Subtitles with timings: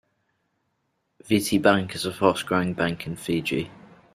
[1.27, 3.69] Viti Bank is a fast growing bank in Fiji.